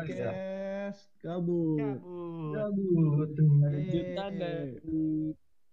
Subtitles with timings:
[0.00, 1.76] podcast gabut.
[1.76, 2.50] Cabut.
[2.56, 3.30] Gabut.
[3.36, 4.40] Lanjutan Yeay.
[4.40, 4.74] dari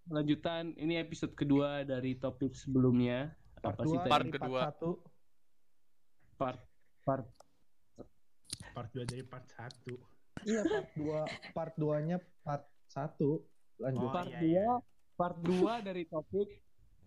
[0.07, 3.31] lanjutan ini episode kedua dari topik sebelumnya.
[3.59, 4.11] Part Apa sih dua tadi?
[4.11, 4.61] Part kedua.
[4.71, 4.89] satu.
[6.37, 6.59] Part
[7.03, 7.25] part
[8.77, 9.89] Part 2 dari part 1.
[10.45, 14.05] Iya part 2 part 2-nya part 1 lanjut.
[14.05, 14.69] Oh, part iya, dua iya.
[15.17, 16.49] part dua dari topik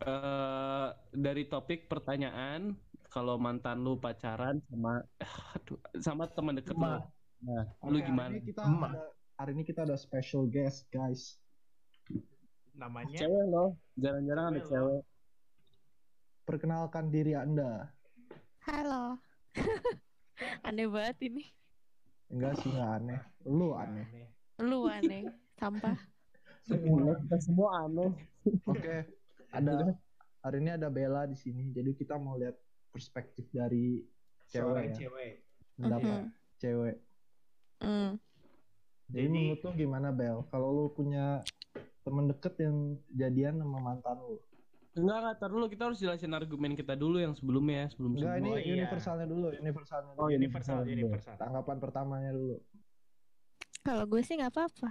[0.01, 2.75] eh dari topik pertanyaan
[3.11, 5.03] kalau mantan lu pacaran sama
[5.59, 7.03] aduh, sama teman deket lu.
[7.41, 8.31] Nah, Oke, lu hari gimana?
[8.39, 8.91] ini kita Emak.
[8.95, 9.03] ada
[9.41, 11.37] hari ini kita ada special guest, guys.
[12.79, 15.03] Namanya Cewek loh, jarang-jarang ada Cewek.
[16.47, 17.91] Perkenalkan diri Anda.
[18.65, 19.19] Halo.
[20.69, 21.45] aneh banget ini.
[22.31, 23.21] Enggak sih enggak aneh.
[23.49, 24.07] Lu aneh.
[24.63, 25.27] Lu aneh.
[25.59, 25.99] Sampah.
[26.63, 28.13] Semua kita semua aneh.
[28.69, 28.97] Oke.
[29.51, 29.99] Ada
[30.45, 31.73] hari ini ada Bella di sini.
[31.75, 32.55] Jadi kita mau lihat
[32.91, 34.03] perspektif dari
[34.45, 34.99] seorang cewek ya.
[35.01, 35.33] cewek.
[35.77, 36.21] Pendapat
[36.59, 36.97] cewek.
[37.79, 38.11] Hmm.
[39.09, 40.39] Jadi Jadi- menurut lu gimana Bel?
[40.47, 41.41] Kalau lu punya
[42.01, 42.77] temen deket yang
[43.11, 44.37] jadian sama mantan lu?
[44.91, 48.49] Enggak, enggak, tar dulu kita harus jelasin argumen kita dulu yang sebelumnya, sebelum Enggak, ini
[48.49, 48.75] Oh, iya.
[48.77, 50.19] universalnya dulu, universalnya dulu.
[50.19, 50.91] Oh, Universal, dulu.
[50.93, 51.35] universal.
[51.37, 52.57] Tanggapan pertamanya dulu.
[53.81, 54.91] Kalau gue sih nggak apa-apa.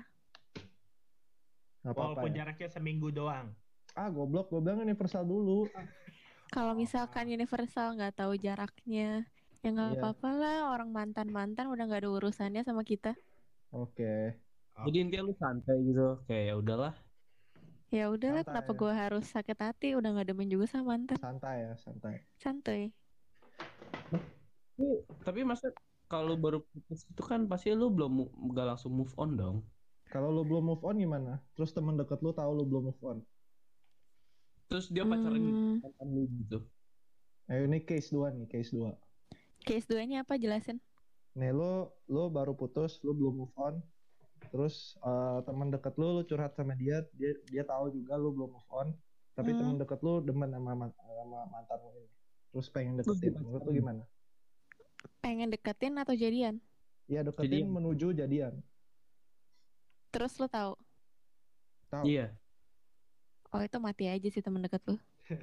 [1.80, 2.36] Gak apa-apa Walaupun ya.
[2.42, 3.52] jaraknya seminggu doang.
[3.94, 5.68] Ah, goblok, gue bilang universal dulu.
[6.50, 9.24] Kalau misalkan universal nggak tahu jaraknya,
[9.62, 9.70] ya Iya.
[9.70, 10.58] nggak apa-apa lah.
[10.74, 13.14] Orang mantan-mantan udah nggak ada urusannya sama kita.
[13.70, 14.34] Oke.
[14.80, 16.94] Jadi intinya lu santai gitu, kayak ya udahlah.
[17.90, 18.78] Ya udahlah, Santai kenapa ya.
[18.80, 19.88] gue harus sakit hati?
[19.94, 21.18] Udah nggak demen juga sama mantan.
[21.20, 22.14] Santai ya, santai.
[22.40, 22.82] Santuy.
[24.10, 24.88] Tapi,
[25.22, 25.70] tapi masa
[26.08, 29.58] kalau baru putus itu kan pasti lu belum nggak langsung move on dong.
[30.10, 31.38] Kalau lu belum move on gimana?
[31.54, 33.18] Terus temen deket lu tahu lu belum move on.
[34.70, 36.60] Terus dia pacaran Hmm, lu gitu.
[37.50, 38.94] Eh, ini case 2 nih, case 2.
[39.60, 40.78] case 2-nya apa jelasin?
[41.34, 43.82] Nih, lu, lu baru putus, lu belum move on.
[44.48, 48.50] Terus eh, temen deket lu, lu curhat sama dia, dia dia tahu juga lu belum
[48.54, 48.88] move on.
[49.34, 49.60] Tapi Hmm.
[49.60, 52.10] temen deket lu demen sama, man- sama mantan lu ini.
[52.50, 53.34] Terus pengen deketin.
[53.36, 54.04] Menurut lu gimana?
[55.20, 56.62] Pengen deketin atau jadian?
[57.06, 57.74] Iya deketin Jadian.
[57.74, 58.54] menuju jadian.
[60.10, 60.78] Terus lu tahu?
[61.90, 62.06] Tahu.
[62.06, 62.38] Iya.
[63.50, 64.96] Oh itu mati aja sih temen deket lu.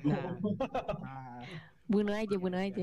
[0.06, 0.38] Nah,
[1.02, 1.42] Nah,
[1.86, 2.82] Bunuh aja, bunuh aja.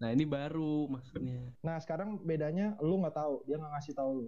[0.00, 1.52] Nah ini baru maksudnya.
[1.60, 4.26] Nah sekarang bedanya lu nggak tahu, dia nggak ngasih tahu lu.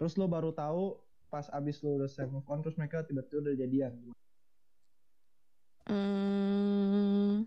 [0.00, 3.54] Terus lu baru tahu pas abis lu udah selesai move on, terus mereka tiba-tiba udah
[3.54, 3.92] jadian.
[5.86, 7.44] Hmm,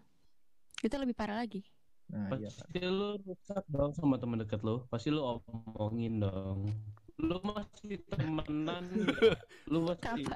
[0.84, 1.64] itu lebih parah lagi.
[2.12, 2.68] Nah iya kan.
[2.70, 4.86] Pasti lu rusak dong sama teman deket lu.
[4.92, 6.70] Pasti lu omongin dong.
[7.16, 8.84] Lu masih temenan,
[9.72, 10.28] lu masih.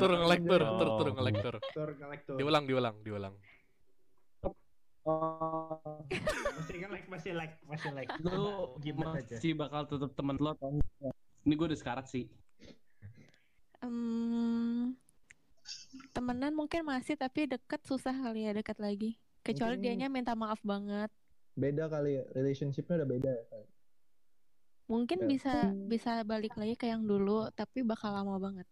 [0.00, 1.14] Tur ngelek tur, tur tur Oh.
[1.14, 1.56] ngelek tur.
[2.40, 3.34] Diulang, diulang, diulang.
[5.02, 5.82] Oh,
[6.56, 8.08] Masih ngelek, masih like, masih like.
[8.22, 9.34] lu Gimana aja?
[9.34, 10.78] masih bakal tetap teman lo atau?
[11.42, 12.30] Ini gue udah sekarat sih.
[16.12, 19.18] Temenan mungkin masih tapi deket susah kali ya deket lagi.
[19.42, 21.10] Kecuali Mungkin- dianya minta maaf banget.
[21.52, 23.42] Beda kali ya, relationshipnya udah beda ya.
[23.44, 23.64] Kak?
[24.92, 25.28] Mungkin Ya.
[25.32, 25.54] bisa
[25.88, 28.68] bisa balik lagi ke yang dulu tapi bakal lama banget.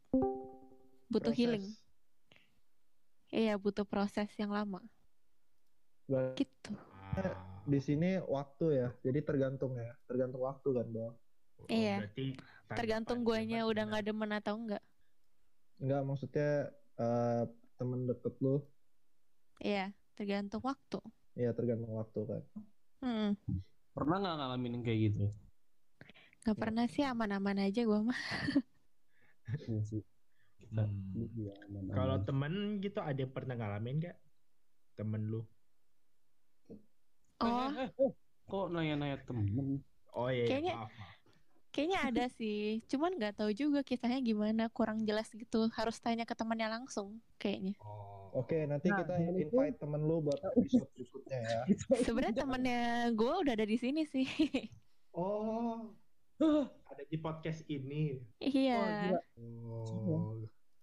[1.09, 1.41] Butuh Proses.
[1.41, 1.65] healing.
[3.33, 4.85] Iya, butuh proses yang lama.
[6.37, 6.73] Gitu.
[7.65, 11.09] Di sini waktu ya, jadi tergantung ya, tergantung waktu kan, Bel.
[11.09, 12.05] Oh, Iya.
[12.05, 12.37] berarti
[12.71, 13.91] Tergantung guanya udah benar.
[13.97, 14.83] nggak demen atau enggak.
[15.81, 16.51] Enggak, maksudnya
[17.01, 17.43] eh,
[17.81, 18.61] temen deket lu,
[19.57, 21.01] Iya, tergantung waktu.
[21.33, 22.43] ya tergantung waktu kan.
[23.01, 23.33] Hmm,
[23.97, 25.27] Pernah nggak ngalamin kayak gitu?
[26.41, 28.21] Nggak pernah sih aman-aman aja gua mah.
[29.67, 30.03] Iya sih.
[30.71, 31.27] Hmm.
[31.67, 31.91] aman-aman.
[31.91, 34.15] Kalau temen gitu ada yang pernah ngalamin gak?
[34.95, 35.43] Temen lu?
[37.41, 38.11] Oh, Eh, eh, eh,
[38.47, 39.83] kok nanya-nanya temen?
[40.13, 41.15] Oh iya, iya, Kayaknya- maaf, maaf.
[41.71, 42.61] kayaknya ada sih.
[42.87, 45.67] Cuman nggak tahu juga kisahnya gimana, kurang jelas gitu.
[45.73, 47.75] Harus tanya ke temannya langsung, kayaknya.
[47.83, 48.31] Oh.
[48.37, 51.61] Oke, nanti Nah, kita yang itu- invite temen lu buat episode berikutnya ya.
[52.07, 54.27] Sebenarnya temennya gue udah ada di sini sih.
[55.11, 55.91] Oh,
[56.41, 58.17] ada di podcast ini.
[58.41, 59.13] iya.
[59.37, 60.41] Oh.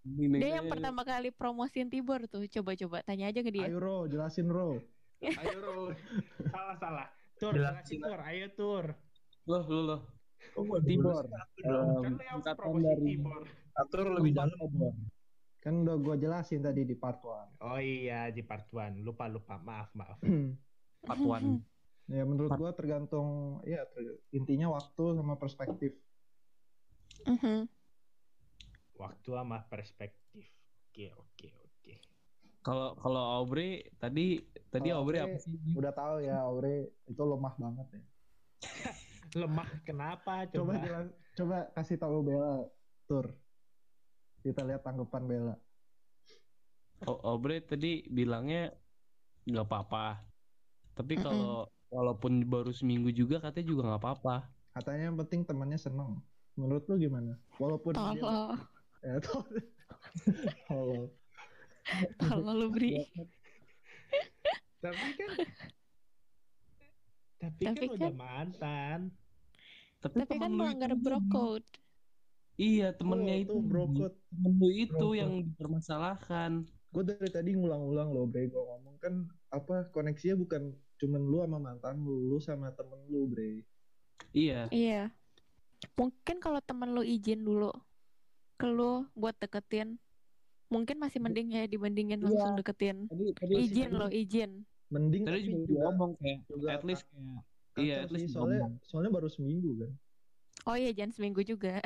[0.08, 2.48] Ini Dia yang pertama kali promosiin Tibor tuh.
[2.48, 3.68] Coba-coba tanya aja ke dia.
[3.68, 4.80] Ayo Ro, jelasin Ro.
[5.42, 5.92] Ayo, Ro.
[6.48, 7.08] salah, salah.
[7.36, 8.00] Tur, Jelasin.
[8.00, 8.20] tur.
[8.24, 8.86] Ayo, tur.
[9.46, 10.02] Loh, loh, loh.
[10.56, 11.28] Oh, Tibor.
[11.60, 13.42] Kan Em, lu yang promosi dari- Tibor.
[13.76, 14.58] Atur lebih dalam.
[14.58, 14.94] Tibor.
[15.60, 17.60] Kan udah gua jelasin tadi di part 1.
[17.60, 19.04] Oh iya, di part 1.
[19.04, 19.60] Lupa, lupa.
[19.60, 20.18] Maaf, maaf.
[21.08, 21.62] Part one.
[22.08, 25.92] Ya menurut gua tergantung ya ter- intinya waktu sama perspektif.
[27.28, 27.68] Mhm.
[28.96, 30.48] Waktu sama perspektif.
[30.90, 31.94] Oke, oke, oke.
[32.64, 35.56] Kalau kalau Aubrey tadi tadi Aubrey Aubrey- apa sih?
[35.76, 38.04] Udah tahu ya Aure itu lemah banget ya.
[39.44, 40.48] Lemah kenapa?
[40.50, 40.82] Coba Coba.
[40.82, 42.66] jelas, coba kasih tahu Bella
[43.06, 43.36] tur.
[44.42, 45.56] Kita lihat tanggapan Bella.
[47.06, 48.74] O- Obre tadi bilangnya
[49.46, 50.26] nggak apa-apa.
[50.98, 51.24] Tapi Mm-mm.
[51.28, 54.36] kalau walaupun baru seminggu juga katanya juga nggak apa-apa.
[54.74, 56.22] Katanya yang penting temannya seneng.
[56.54, 57.38] Menurut lu gimana?
[57.58, 58.14] Walaupun dia
[59.06, 59.62] ya tolol.
[60.68, 61.06] Tolol.
[62.20, 62.98] Tolol lu Bri.
[64.78, 65.30] Tapi kan
[67.38, 69.00] tapi, Tapi kan, udah kan- mantan.
[70.02, 71.66] Tapi, Tapi kan melanggar bro code.
[72.58, 73.56] Iya temennya Oh, itu.
[73.62, 74.14] brokot.
[74.34, 75.14] Temen itu Brokot.
[75.14, 76.66] yang dipermasalahkan.
[76.90, 78.50] Gue dari tadi ngulang-ulang loh, Bre.
[78.50, 79.14] Gue ngomong kan
[79.54, 83.62] apa koneksinya bukan cuman lu sama mantan lu, lu sama temen lu, Bre.
[84.32, 84.66] Iya.
[84.70, 85.02] Iya.
[85.94, 87.70] Mungkin kalau temen lu izin dulu
[88.56, 90.02] ke lu buat deketin,
[90.68, 92.26] mungkin masih mending ya dibandingin Iya.
[92.26, 93.06] langsung deketin.
[93.06, 94.66] Tadi tadi Izin lo, izin.
[94.88, 97.40] Mending Tadi juga, juga ngomong kayak juga at least kayak
[97.78, 98.74] iya at sih, least soalnya ngomong.
[98.82, 99.92] soalnya baru seminggu kan.
[100.66, 101.84] Oh iya, jangan seminggu juga.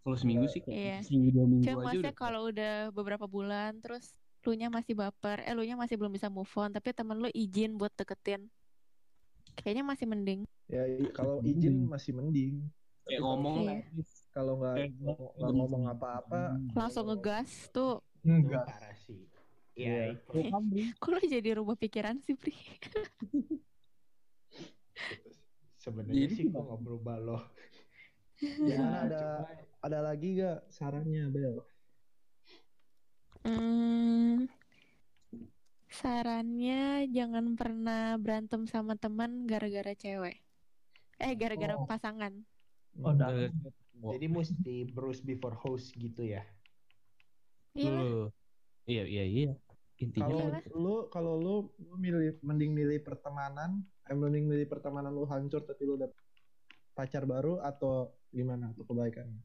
[0.00, 0.96] Kalau seminggu sih kayak Iya.
[1.02, 2.16] seminggu dua minggu Cuma aja maksudnya udah.
[2.16, 6.32] kalau udah beberapa bulan terus lu nya masih baper, eh lu nya masih belum bisa
[6.32, 8.48] move on, tapi temen lu izin buat deketin.
[9.60, 10.40] Kayaknya masih mending.
[10.70, 12.64] Ya kalau izin masih mending.
[13.04, 13.82] kayak Tapi ngomong Iya.
[14.30, 16.40] Kalau nggak kayak ngomong, nggak ngomong apa-apa,
[16.78, 17.98] Langsung ngegas tuh.
[18.22, 18.64] Enggak.
[18.68, 19.26] parah sih.
[19.74, 20.14] Iya.
[20.14, 20.92] Iya, Bri.
[20.96, 22.54] Kok lu jadi rubah pikiran sih, Pri?
[25.82, 27.42] Sebenarnya sih kok nggak berubah loh.
[28.40, 28.78] Ya,
[29.08, 29.48] ada cuma
[29.80, 31.64] ada lagi gak sarannya, Bel?
[33.40, 34.44] Hmm,
[35.88, 40.38] sarannya jangan pernah berantem sama teman gara-gara cewek.
[41.16, 41.88] Eh, gara-gara Oh.
[41.88, 42.32] pasangan.
[43.00, 43.48] Oh, dah.
[44.00, 46.44] Jadi mesti Bruce before host gitu ya.
[47.72, 47.90] Iya.
[47.90, 48.32] Lu-
[48.88, 49.52] Iya iya iya.
[50.00, 55.28] Intinya Kalau lu kalau lu, lu milih mending milih pertemanan, eh, mending milih pertemanan lu
[55.28, 56.16] hancur tapi lu dapet
[56.90, 59.40] pacar baru atau gimana tuh kebaikannya?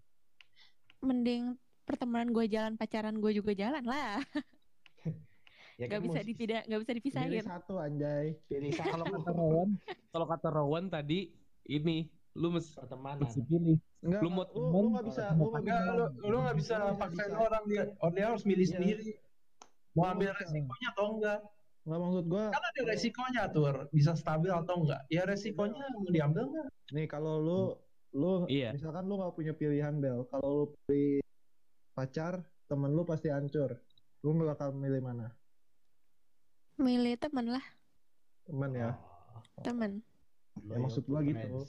[1.04, 1.54] mending
[1.86, 4.20] pertemanan gue jalan, pacaran gue juga jalan lah.
[5.76, 7.44] Ya Gak kan bisa tidak, gak bisa dipisahin.
[7.44, 8.40] satu anjay.
[8.48, 9.70] pilih kalau satu kata Rowan,
[10.08, 11.36] kalau kata Rowan tadi
[11.68, 13.28] ini lu mesti pertemanan.
[13.28, 13.76] mesti pilih.
[14.00, 15.76] Enggak, Lu mau lu, nggak bisa, lu nggak bisa.
[15.76, 17.84] Enggak, lu, lu nggak bisa Lu nggak paksain orang dia.
[18.00, 18.72] Oh, dia harus milih Iya.
[18.72, 19.10] sendiri.
[19.92, 21.40] Mau ambil nggak resikonya atau enggak?
[21.84, 22.46] Nggak maksud gua.
[22.48, 25.02] Kan ada resikonya tuh, bisa stabil atau enggak.
[25.08, 26.68] Ya resikonya mau diambil enggak?
[26.90, 27.60] Nih kalau lu
[28.16, 28.72] lu Iya.
[28.72, 31.20] misalkan lu nggak punya pilihan Bel, kalau lu pilih
[31.96, 33.80] pacar, temen lu pasti hancur.
[34.22, 35.32] Lu bakal milih mana?
[36.76, 37.64] Milih temen lah,
[38.46, 38.92] Temen ya.
[38.94, 40.04] Oh, temen.
[40.68, 41.66] Ya, maksud gua gitu.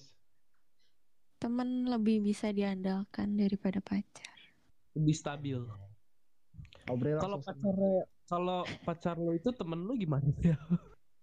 [1.39, 4.35] Temen lebih bisa diandalkan daripada pacar.
[4.99, 5.61] Lebih stabil.
[6.87, 7.77] Kalau pacar
[8.27, 10.59] kalau pacar lo itu temen lu gimana ya?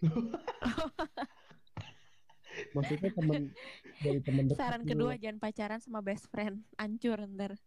[2.77, 3.49] Maksudnya temen
[4.03, 4.89] dari temen dekat Saran lu.
[4.93, 7.57] kedua jangan pacaran sama best friend, hancur ntar.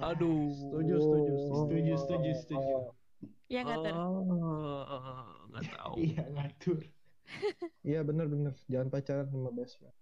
[0.00, 0.48] Ah, Aduh.
[0.50, 2.74] Setuju, setuju, Setuju, setuju, setuju.
[3.52, 3.92] Ya nggak ter.
[3.92, 5.94] Oh, nggak tahu.
[6.08, 6.78] Iya ngatur.
[7.84, 9.96] Iya bener-bener jangan pacaran sama best friend.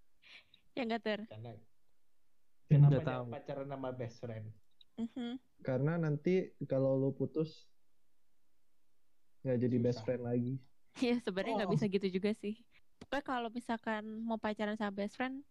[0.72, 1.20] Ya nggak ter.
[1.26, 1.50] Karena
[2.70, 3.24] kenapa tahu.
[3.34, 4.46] pacaran sama best friend?
[4.96, 5.32] Mhm.
[5.60, 6.34] Karena nanti
[6.64, 7.66] kalau lu putus
[9.42, 10.54] nggak jadi best friend lagi.
[10.98, 11.74] Ya sebenarnya nggak Oh.
[11.74, 12.54] bisa gitu juga sih.
[12.98, 15.42] Pokoknya kalau misalkan mau pacaran sama best friend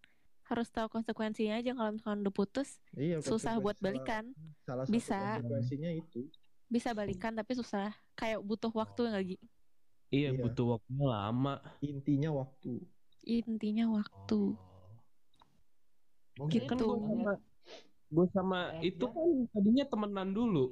[0.48, 3.20] harus tahu konsekuensinya aja kalau misalkan udah putus Iya.
[3.20, 4.24] susah buat salah- balikan.
[4.63, 5.20] Salah satu Bisa.
[5.38, 6.22] konsekuensinya itu.
[6.68, 7.92] Bisa balikan tapi susah.
[8.13, 9.38] Kayak butuh waktu nggak Gi?
[10.10, 10.39] Iya, Iya.
[10.39, 11.56] butuh waktunya lama.
[11.80, 12.80] Intinya waktu.
[13.22, 14.39] Intinya waktu.
[14.56, 14.56] Oh.
[16.38, 16.70] Mungkin Gitu.
[16.70, 17.34] Kan gue sama
[18.08, 19.12] gue sama Eh, itu ya.
[19.12, 20.66] kan tadinya temenan dulu.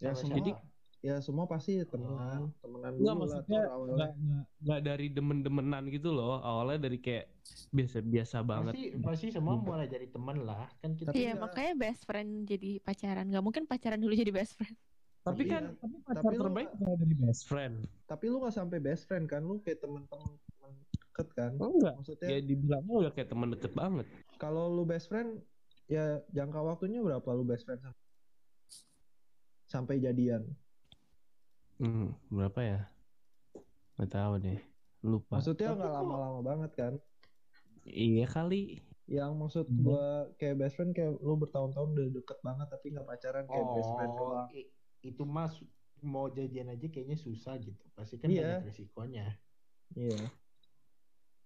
[0.00, 0.56] Ya Jadi-
[1.00, 3.94] ya semua pasti temenan, temenan Enggak dulu lah maksudnya awalnya.
[3.96, 6.38] nggak nggak nggak dari demen-demenan gitu loh.
[6.38, 7.26] Awalnya dari kayak
[7.70, 8.72] biasa-biasa banget.
[8.74, 12.70] pasti pasti semua mulai dari teman lah kan kita Iya nggak- makanya best friend jadi
[12.78, 13.26] pacaran.
[13.26, 14.76] Nggak mungkin pacaran dulu jadi best friend.
[15.20, 15.50] Tapi Iya.
[15.50, 17.74] kan tapi pacar Tapi terbaik nggak- bukan dari best friend.
[18.06, 21.52] Tapi lu gak sampai best friend kan, lu kayak temen-temen temen deket kan.
[21.56, 21.94] Oh enggak.
[21.94, 24.06] Maksudnya Ya dibilangnya udah kayak teman deket banget.
[24.36, 25.40] kalau lu best friend,
[25.86, 28.00] ya jangka waktunya berapa lu best friend sam-
[29.66, 30.44] sampai jadian?
[31.80, 32.80] Hmm, berapa ya?
[33.96, 34.60] Nggak tahu deh.
[35.00, 35.40] Lupa.
[35.40, 36.92] Maksudnya nggak kok- lama-lama banget kan?
[37.82, 38.84] Iya kali.
[39.06, 39.80] Yang maksud Hmm.
[39.82, 40.04] gua
[40.36, 44.12] kayak best friend kayak lu bertahun-tahun udah deket banget tapi nggak pacaran kayak best friend
[44.12, 44.48] oh doang.
[45.00, 45.52] itu mas
[45.98, 48.60] mau jadian aja kayaknya susah gitu pasti kan Iya.
[48.60, 49.26] banyak risikonya
[49.90, 50.20] Iya.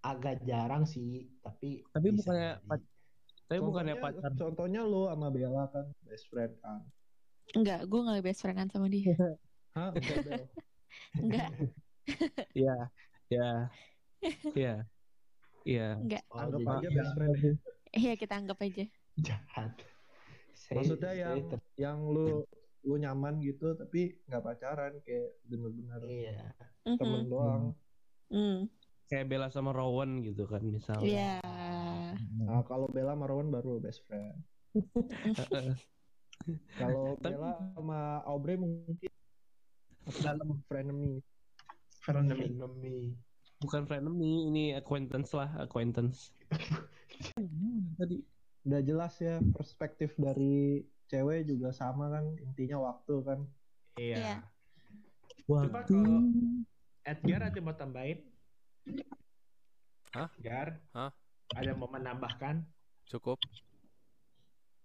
[0.03, 2.83] agak jarang sih tapi Tapi bukannya jadi.
[3.45, 4.31] Tapi bukannya Contohnya- pacar.
[4.35, 6.83] Contohnya lu sama Bella kan best friend kan.
[7.53, 9.14] Enggak, gue nggak best friendan sama dia.
[9.75, 9.90] Hah?
[9.90, 10.45] Enggak, Bel.
[11.23, 11.50] Enggak.
[12.54, 12.76] Iya.
[13.28, 13.49] Ya.
[14.57, 14.75] Iya.
[15.64, 15.88] Iya.
[15.99, 16.23] Enggak.
[16.31, 17.52] Oh, Anggap aja yang- best friend ya.
[17.95, 18.85] Iya kita anggap aja.
[19.16, 19.73] jahat.
[20.54, 22.43] Saya- Maksudnya yang ter- yang lu
[22.85, 26.52] lu nyaman gitu tapi nggak pacaran kayak bener-bener iya.
[26.85, 26.97] Mhm.
[26.99, 27.62] temen doang.
[28.28, 28.66] Hmm.
[29.04, 31.04] Kayak Bella sama Rowan gitu kan misalnya.
[31.04, 31.33] Iya.
[32.40, 34.40] Nah, kalau Bella sama Rowan baru best friend.
[36.75, 39.11] Kalau Bella sama Aubrey mungkin
[40.20, 41.20] dalam frenemy.
[42.04, 42.44] Frenemy.
[42.52, 42.99] Enemy.
[43.64, 46.34] Bukan frenemy, ini acquaintance lah, acquaintance.
[47.99, 48.34] Tadi
[48.64, 50.80] Udah jelas ya perspektif dari
[51.12, 53.40] cewek juga sama kan intinya waktu kan.
[54.00, 54.16] Iya.
[54.16, 54.37] Iya.
[55.44, 56.25] Coba kalau
[57.04, 58.25] Edgar ada mau tambahin?
[60.16, 60.32] Hah?
[60.40, 60.80] Edgar?
[60.96, 61.12] Hah?
[61.52, 62.64] Ada mau menambahkan?
[63.04, 63.37] Cukup.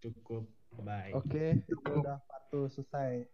[0.03, 0.43] Cukup.
[0.83, 1.15] Baik.
[1.15, 3.31] Oke, udah patuh selesai.